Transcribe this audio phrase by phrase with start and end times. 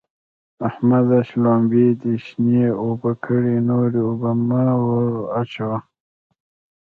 [0.67, 1.19] احمده!
[1.29, 5.05] شلومبې دې شنې اوبه کړې؛ نورې اوبه مه ور
[5.39, 5.77] اچوه.